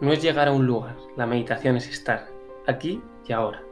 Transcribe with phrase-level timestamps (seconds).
[0.00, 2.28] no es llegar a un lugar, la meditación es estar
[2.66, 3.62] aquí y ahora.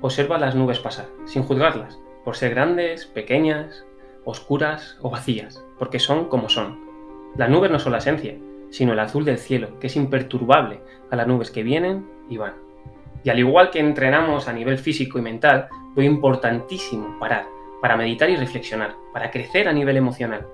[0.00, 3.84] Observa las nubes pasar, sin juzgarlas, por ser grandes, pequeñas,
[4.24, 6.80] oscuras o vacías, porque son como son.
[7.36, 8.36] Las nubes no son la esencia,
[8.70, 12.54] sino el azul del cielo, que es imperturbable a las nubes que vienen y van.
[13.22, 17.46] Y al igual que entrenamos a nivel físico y mental, es importantísimo parar,
[17.82, 20.46] para meditar y reflexionar, para crecer a nivel emocional.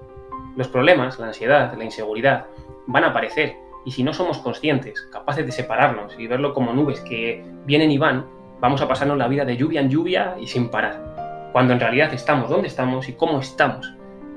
[0.57, 2.47] Los problemas, la ansiedad, la inseguridad,
[2.87, 7.01] van a aparecer, y si no somos conscientes, capaces de separarnos y verlo como nubes
[7.03, 8.27] que vienen y van,
[8.61, 11.51] vamos a pasarnos la vida de lluvia en lluvia y sin parar.
[11.53, 13.95] Cuando en realidad estamos donde estamos y cómo estamos,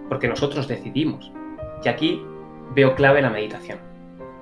[0.07, 1.31] porque nosotros decidimos.
[1.83, 2.23] Y aquí
[2.75, 3.79] veo clave la meditación.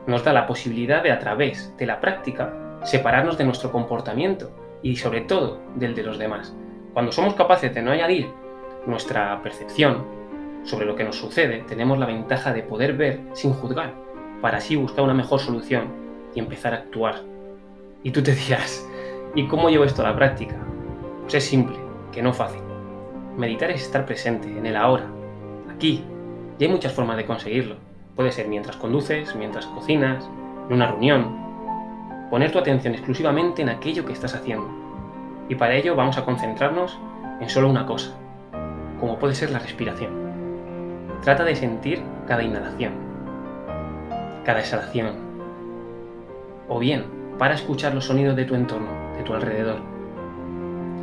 [0.08, 2.54] Nos da la posibilidad de a través de la práctica
[2.84, 4.52] separarnos de nuestro comportamiento
[4.84, 6.54] y sobre todo del de los demás.
[6.94, 8.30] Cuando somos capaces de no añadir
[8.86, 10.06] nuestra percepción
[10.64, 13.94] sobre lo que nos sucede, tenemos la ventaja de poder ver sin juzgar,
[14.42, 15.88] para así buscar una mejor solución
[16.36, 17.22] y empezar a actuar.
[18.04, 18.88] Y tú te dirás,
[19.36, 20.56] ¿y cómo llevo esto a la práctica?
[21.22, 21.78] Pues es simple,
[22.12, 22.62] que no fácil.
[23.38, 25.06] Meditar es estar presente, en el ahora,
[25.70, 26.04] aquí,
[26.60, 27.76] y hay muchas formas de conseguirlo.
[28.16, 30.28] Puede ser mientras conduces, mientras cocinas,
[30.68, 32.28] en una reunión.
[32.30, 34.68] Poner tu atención exclusivamente en aquello que estás haciendo.
[35.50, 36.98] Y para ello vamos a concentrarnos
[37.40, 38.16] en solo una cosa,
[39.00, 40.12] como puede ser la respiración.
[41.22, 42.94] Trata de sentir cada inhalación,
[44.48, 45.12] cada exhalación.
[46.70, 47.04] O bien,
[47.38, 49.82] para escuchar los sonidos de tu entorno, de tu alrededor.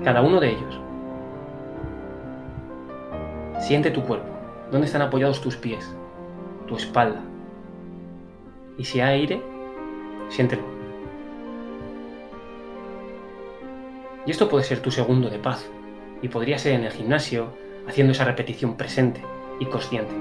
[0.02, 0.80] Cada uno de ellos.
[3.60, 4.26] Siente tu cuerpo.
[4.72, 5.94] ¿Dónde están apoyados tus pies?
[6.66, 7.20] Tu espalda.
[8.78, 9.42] Y si hay aire,
[10.30, 10.62] siéntelo.
[14.24, 15.68] Y esto puede ser tu segundo de paz.
[16.22, 17.48] Y podría ser en el gimnasio,
[17.86, 19.22] haciendo esa repetición presente
[19.60, 20.14] y consciente.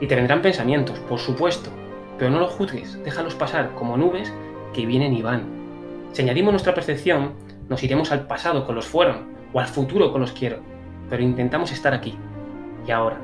[0.00, 1.70] Y te vendrán pensamientos, por supuesto,
[2.18, 4.32] pero no los juzgues, déjalos pasar como nubes
[4.72, 5.44] que vienen y van.
[6.12, 7.34] Si añadimos nuestra percepción,
[7.68, 10.58] nos iremos al pasado con los fueron o al futuro con los quiero,
[11.10, 12.16] pero intentamos estar aquí
[12.86, 13.18] y ahora.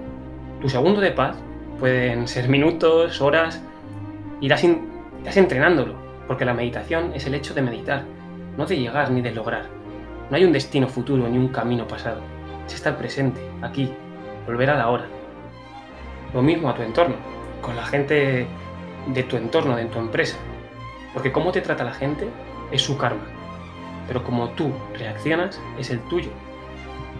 [0.60, 1.36] Tu segundo de paz
[1.78, 3.62] pueden ser minutos, horas,
[4.40, 5.94] irás, irás entrenándolo,
[6.26, 8.04] porque la meditación es el hecho de meditar,
[8.56, 9.66] no de llegar ni de lograr.
[10.30, 12.20] No hay un destino futuro ni un camino pasado,
[12.66, 13.92] es estar presente, aquí,
[14.46, 15.06] volver a la hora.
[16.32, 17.16] Lo mismo a tu entorno,
[17.60, 18.46] con la gente
[19.06, 20.36] de tu entorno, de tu empresa,
[21.12, 22.28] porque cómo te trata la gente
[22.70, 23.24] es su karma,
[24.06, 26.30] pero como tú reaccionas es el tuyo.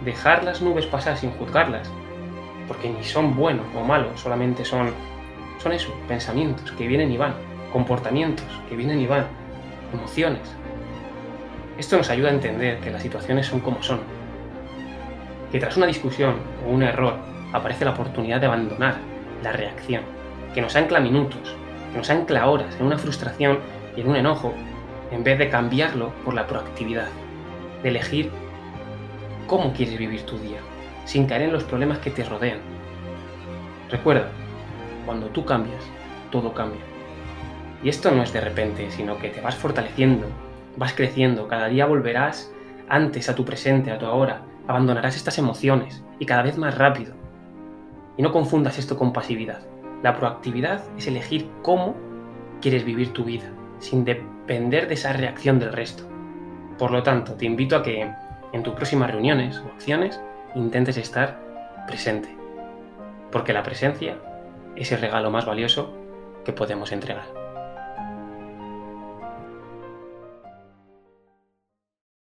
[0.03, 1.89] Dejar las nubes pasar sin juzgarlas
[2.67, 4.91] porque ni son buenos o malos, solamente son,
[5.61, 7.33] son eso, pensamientos que vienen y van,
[7.71, 9.25] comportamientos que vienen y van,
[9.93, 10.41] emociones.
[11.77, 13.99] Esto nos ayuda a entender que las situaciones son como son,
[15.51, 17.17] que tras una discusión o un error
[17.51, 18.97] aparece la oportunidad de abandonar
[19.43, 20.03] la reacción,
[20.53, 21.55] que nos ancla minutos,
[21.95, 23.59] nos ancla horas en una frustración
[23.95, 24.53] y en un enojo,
[25.11, 27.07] en vez de cambiarlo por la proactividad,
[27.81, 28.31] de elegir
[29.47, 30.59] cómo quieres vivir tu día,
[31.05, 32.59] sin caer en los problemas que te rodean.
[33.89, 34.29] Recuerda,
[35.05, 35.83] cuando tú cambias,
[36.31, 36.81] todo cambia.
[37.83, 40.27] Y esto no es de repente, sino que te vas fortaleciendo,
[40.77, 42.51] vas creciendo, cada día volverás
[42.89, 47.13] antes a tu presente, a tu ahora, abandonarás estas emociones y cada vez más rápido.
[48.17, 49.72] Y no confundas esto con pasividad.
[50.03, 51.95] La proactividad es elegir cómo
[52.61, 53.49] quieres vivir tu vida,
[53.79, 56.03] sin depender de esa reacción del resto.
[56.77, 58.11] Por lo tanto, te invito a que
[58.51, 60.19] en tus próximas reuniones o acciones
[60.55, 61.39] intentes estar
[61.87, 62.35] presente,
[63.31, 64.17] porque la presencia
[64.75, 65.93] es el regalo más valioso
[66.43, 67.42] que podemos entregar.